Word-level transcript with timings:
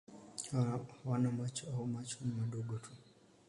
Hawana 0.51 1.29
macho 1.37 1.63
au 1.73 1.87
macho 1.87 2.17
ni 2.25 2.31
madogo 2.31 2.73
tu. 2.83 2.89